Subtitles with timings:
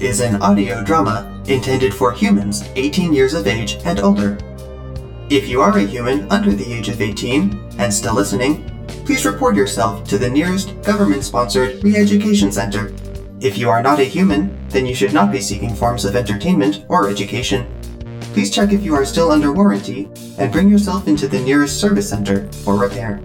[0.00, 4.38] is an audio drama intended for humans 18 years of age and older.
[5.28, 8.64] If you are a human under the age of 18 and still listening,
[9.04, 12.94] please report yourself to the nearest government sponsored re education center.
[13.40, 16.86] If you are not a human, then you should not be seeking forms of entertainment
[16.88, 17.66] or education.
[18.32, 22.08] Please check if you are still under warranty and bring yourself into the nearest service
[22.08, 23.20] center for repair.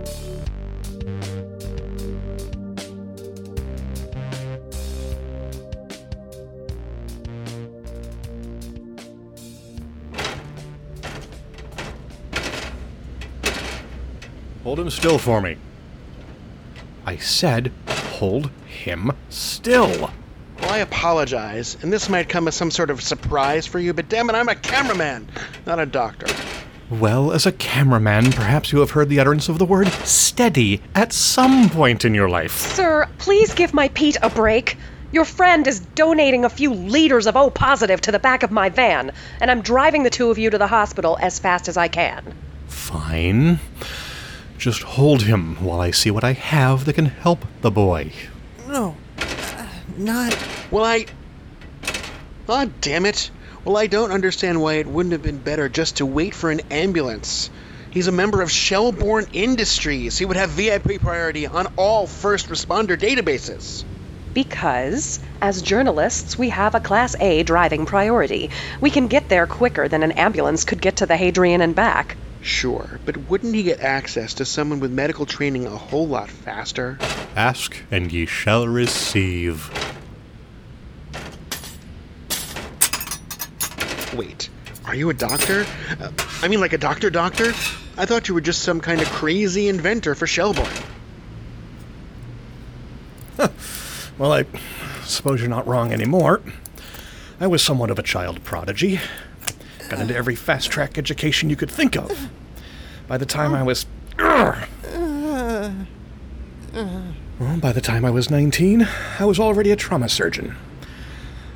[14.76, 15.56] Hold him still for me.
[17.06, 20.12] I said, hold him still.
[20.60, 24.10] Well, I apologize, and this might come as some sort of surprise for you, but
[24.10, 25.30] damn it, I'm a cameraman,
[25.66, 26.28] not a doctor.
[26.90, 31.14] Well, as a cameraman, perhaps you have heard the utterance of the word steady at
[31.14, 32.74] some point in your life.
[32.74, 34.76] Sir, please give my Pete a break.
[35.14, 38.68] Your friend is donating a few liters of O positive to the back of my
[38.68, 41.88] van, and I'm driving the two of you to the hospital as fast as I
[41.88, 42.34] can.
[42.68, 43.62] Fine.
[44.58, 48.12] Just hold him while I see what I have that can help the boy.
[48.68, 49.68] No, uh,
[49.98, 50.38] not.
[50.72, 51.06] Well, I.
[52.48, 53.30] Ah, damn it.
[53.64, 56.62] Well, I don't understand why it wouldn't have been better just to wait for an
[56.70, 57.50] ambulance.
[57.90, 60.18] He's a member of Shellborn Industries.
[60.18, 63.84] He would have VIP priority on all first responder databases.
[64.34, 68.50] Because, as journalists, we have a Class A driving priority.
[68.82, 72.18] We can get there quicker than an ambulance could get to the Hadrian and back.
[72.46, 77.00] Sure, but wouldn't he get access to someone with medical training a whole lot faster?
[77.36, 79.68] Ask and ye shall receive.
[84.16, 84.50] Wait,
[84.86, 85.66] are you a doctor?
[86.00, 86.12] Uh,
[86.44, 87.48] I mean, like a doctor doctor?
[87.98, 90.86] I thought you were just some kind of crazy inventor for Shellborn.
[94.20, 94.46] Well, I
[95.04, 96.42] suppose you're not wrong anymore.
[97.40, 99.00] I was somewhat of a child prodigy.
[99.90, 102.30] Got into every fast track education you could think of.
[103.08, 103.86] By the time I was.
[104.18, 104.58] Well,
[107.58, 108.88] by the time I was 19,
[109.20, 110.56] I was already a trauma surgeon.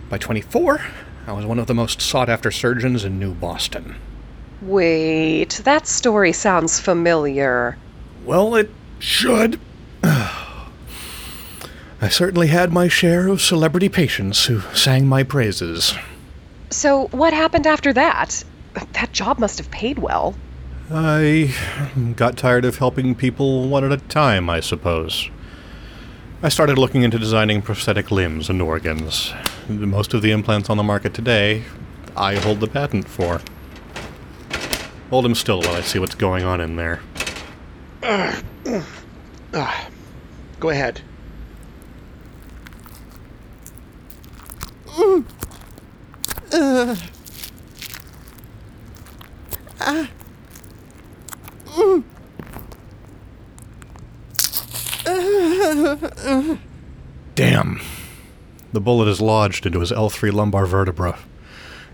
[0.10, 0.82] By 24,
[1.28, 3.96] I was one of the most sought after surgeons in New Boston.
[4.62, 7.78] Wait, that story sounds familiar.
[8.26, 8.70] Well, it
[9.00, 9.60] should.
[10.04, 15.94] I certainly had my share of celebrity patients who sang my praises.
[16.70, 18.44] So, what happened after that?
[18.94, 20.36] That job must have paid well.
[20.92, 21.54] I
[22.16, 25.30] got tired of helping people one at a time, I suppose.
[26.42, 29.34] I started looking into designing prosthetic limbs and organs.
[29.68, 31.64] Most of the implants on the market today,
[32.16, 33.42] I hold the patent for.
[35.10, 37.02] Hold him still while I see what's going on in there.
[39.52, 39.90] Ah,
[40.60, 41.02] go ahead.
[57.36, 57.82] Damn.
[58.72, 61.20] The bullet is lodged into his L3 lumbar vertebra.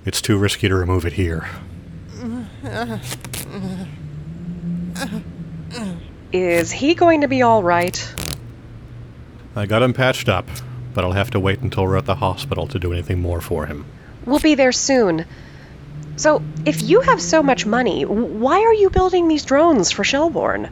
[0.05, 1.47] It's too risky to remove it here.
[6.31, 8.13] Is he going to be all right?
[9.55, 10.47] I got him patched up,
[10.93, 13.65] but I'll have to wait until we're at the hospital to do anything more for
[13.65, 13.85] him.
[14.25, 15.25] We'll be there soon.
[16.17, 20.69] So, if you have so much money, why are you building these drones for Shellborn?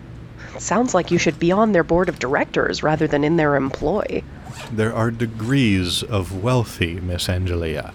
[0.58, 4.24] Sounds like you should be on their board of directors rather than in their employ.
[4.72, 7.94] There are degrees of wealthy, Miss Angelia.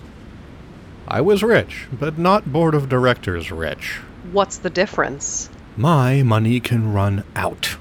[1.07, 4.01] I was rich, but not board of directors rich.
[4.33, 5.49] What's the difference?
[5.77, 7.77] My money can run out.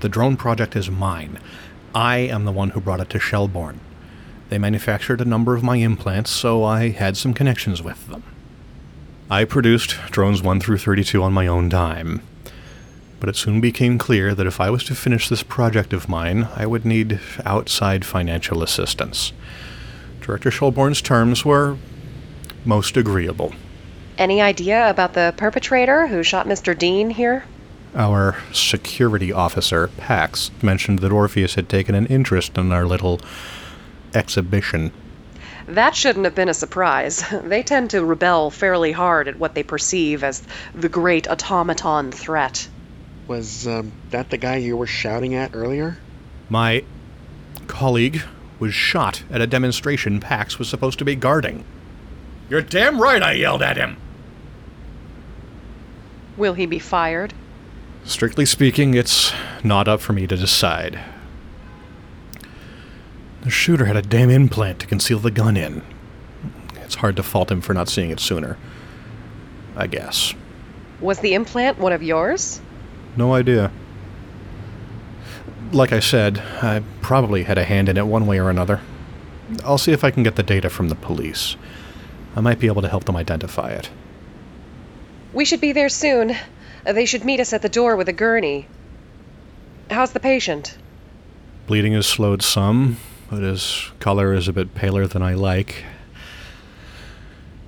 [0.00, 1.38] The drone project is mine.
[1.94, 3.78] I am the one who brought it to Shellborn.
[4.50, 8.24] They manufactured a number of my implants, so I had some connections with them.
[9.30, 12.20] I produced drones 1 through 32 on my own dime.
[13.20, 16.48] But it soon became clear that if I was to finish this project of mine,
[16.56, 19.32] I would need outside financial assistance.
[20.20, 21.76] Director Shellborn's terms were
[22.64, 23.54] most agreeable.
[24.18, 26.76] Any idea about the perpetrator who shot Mr.
[26.76, 27.44] Dean here?
[27.94, 33.20] Our security officer, Pax, mentioned that Orpheus had taken an interest in our little
[34.14, 34.92] exhibition.
[35.66, 37.24] That shouldn't have been a surprise.
[37.44, 40.42] They tend to rebel fairly hard at what they perceive as
[40.74, 42.68] the great automaton threat.
[43.28, 45.98] Was um, that the guy you were shouting at earlier?
[46.48, 46.84] My
[47.66, 48.22] colleague
[48.58, 51.64] was shot at a demonstration Pax was supposed to be guarding.
[52.48, 53.96] You're damn right I yelled at him!
[56.36, 57.32] Will he be fired?
[58.04, 59.32] Strictly speaking, it's
[59.62, 60.98] not up for me to decide.
[63.42, 65.82] The shooter had a damn implant to conceal the gun in.
[66.76, 68.58] It's hard to fault him for not seeing it sooner.
[69.76, 70.34] I guess.
[71.00, 72.60] Was the implant one of yours?
[73.16, 73.70] No idea.
[75.72, 78.80] Like I said, I probably had a hand in it one way or another.
[79.64, 81.56] I'll see if I can get the data from the police.
[82.36, 83.88] I might be able to help them identify it.
[85.32, 86.36] We should be there soon.
[86.84, 88.66] They should meet us at the door with a gurney.
[89.90, 90.76] How's the patient?
[91.66, 92.96] Bleeding has slowed some,
[93.30, 95.84] but his color is a bit paler than I like.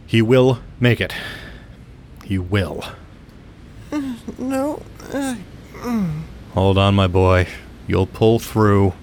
[0.06, 1.14] He will make it.
[2.24, 2.84] He will.
[4.38, 4.82] No.
[5.12, 5.36] Uh,
[6.54, 7.46] Hold on, my boy.
[7.86, 8.94] You'll pull through.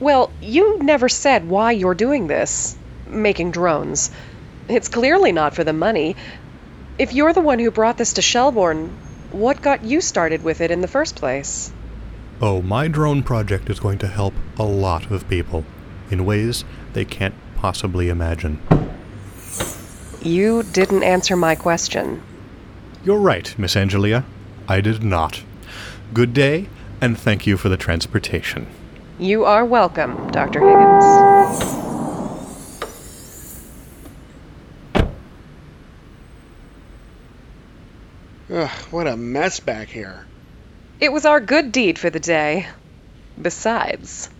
[0.00, 2.76] Well, you never said why you're doing this
[3.06, 4.10] making drones.
[4.68, 6.16] It's clearly not for the money.
[6.98, 8.90] If you're the one who brought this to Shelbourne,
[9.32, 11.72] what got you started with it in the first place?
[12.46, 15.64] Oh, my drone project is going to help a lot of people
[16.10, 16.62] in ways
[16.92, 18.60] they can't possibly imagine.
[20.20, 22.22] You didn't answer my question.
[23.02, 24.24] You're right, Miss Angelia.
[24.68, 25.42] I did not.
[26.12, 26.68] Good day,
[27.00, 28.66] and thank you for the transportation.
[29.18, 30.60] You are welcome, Dr.
[30.60, 31.04] Higgins.
[38.50, 40.26] Ugh, what a mess back here.
[41.00, 42.66] It was our good deed for the day.
[43.40, 44.30] Besides,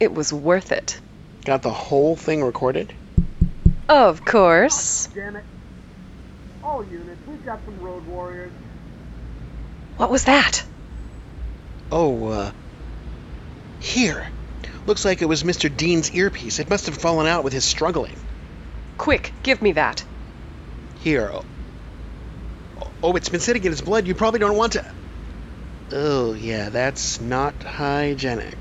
[0.00, 0.98] it was worth it.
[1.44, 2.92] Got the whole thing recorded?
[3.88, 5.08] Of course.
[5.14, 5.44] Damn it.
[6.62, 8.52] All units, we've got some road warriors.
[9.96, 10.64] What was that?
[11.90, 12.52] Oh, uh.
[13.80, 14.26] Here.
[14.86, 15.74] Looks like it was Mr.
[15.74, 16.58] Dean's earpiece.
[16.58, 18.16] It must have fallen out with his struggling.
[18.98, 20.04] Quick, give me that.
[21.00, 21.30] Here.
[21.32, 21.44] Oh,
[23.02, 24.06] oh, it's been sitting in his blood.
[24.06, 24.84] You probably don't want to.
[25.92, 28.56] Oh, yeah, that's not hygienic.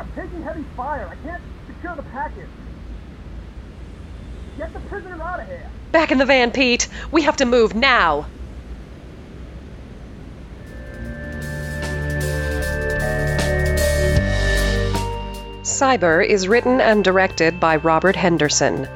[0.00, 1.06] I'm taking heavy fire.
[1.06, 2.48] I can't secure the package.
[4.58, 5.70] Get the prisoner out of here.
[5.92, 6.88] Back in the van, Pete.
[7.12, 8.26] We have to move now.
[15.62, 18.88] Cyber is written and directed by Robert Henderson.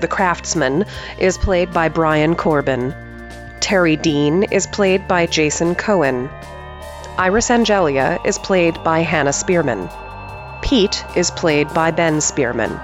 [0.00, 0.84] The Craftsman
[1.18, 2.94] is played by Brian Corbin.
[3.60, 6.28] Terry Dean is played by Jason Cohen.
[7.20, 9.90] Iris Angelia is played by Hannah Spearman.
[10.62, 12.80] Pete is played by Ben Spearman.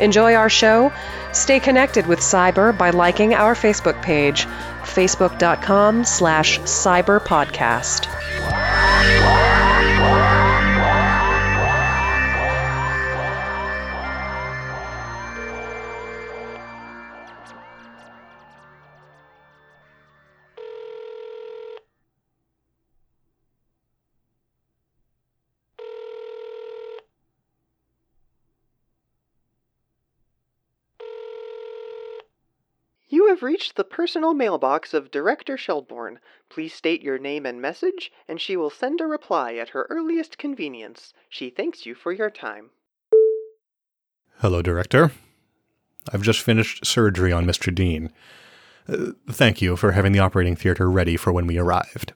[0.01, 0.93] Enjoy our show?
[1.33, 4.45] Stay connected with Cyber by liking our Facebook page,
[4.83, 9.46] facebook.com slash cyberpodcast.
[33.37, 36.21] Have reached the personal mailbox of Director Shelbourne.
[36.49, 40.39] Please state your name and message, and she will send a reply at her earliest
[40.39, 41.13] convenience.
[41.29, 42.71] She thanks you for your time.
[44.39, 45.13] Hello, Director.
[46.11, 47.75] I've just finished surgery on Mr.
[47.75, 48.11] Dean.
[48.89, 52.15] Uh, thank you for having the operating theater ready for when we arrived.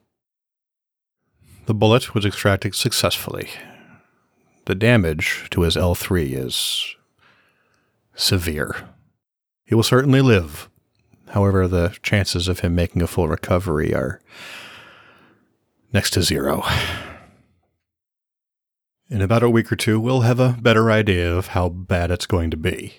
[1.67, 3.51] The bullet was extracted successfully.
[4.65, 6.97] The damage to his L3 is
[8.15, 8.89] severe.
[9.67, 10.71] He will certainly live.
[11.31, 14.21] However, the chances of him making a full recovery are
[15.93, 16.65] next to zero.
[19.09, 22.27] In about a week or two, we'll have a better idea of how bad it's
[22.27, 22.95] going to be.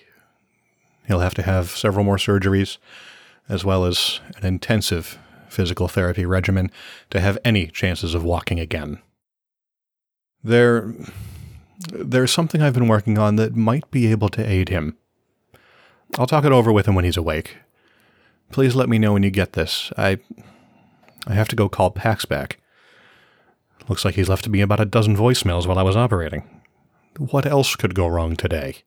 [1.06, 2.78] He'll have to have several more surgeries,
[3.48, 6.70] as well as an intensive physical therapy regimen
[7.10, 8.98] to have any chances of walking again.
[10.42, 10.94] There,
[11.92, 14.96] there's something I've been working on that might be able to aid him.
[16.18, 17.56] I'll talk it over with him when he's awake.
[18.52, 19.90] Please let me know when you get this.
[19.96, 20.18] I,
[21.26, 22.58] I have to go call Pax back.
[23.88, 26.60] Looks like he's left me about a dozen voicemails while I was operating.
[27.18, 28.82] What else could go wrong today?